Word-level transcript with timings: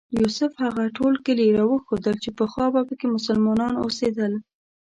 یوسف 0.19 0.51
هغه 0.63 0.83
ټول 0.97 1.13
کلي 1.25 1.47
راوښودل 1.57 2.15
چې 2.23 2.29
پخوا 2.39 2.67
په 2.75 2.81
کې 2.99 3.07
مسلمانان 3.15 3.73
اوسېدل. 3.83 4.33